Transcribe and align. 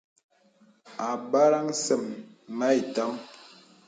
Àbakraŋ 1.09 1.67
sə̀m 1.83 2.03
mə 2.57 2.67
ìtəŋ. 2.81 3.11